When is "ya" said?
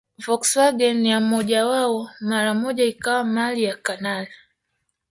1.05-1.19, 3.63-3.75